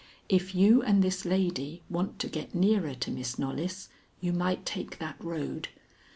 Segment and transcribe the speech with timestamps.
[0.29, 3.89] If you and this lady want to get nearer to Miss Knollys,
[4.19, 5.67] you might take that road.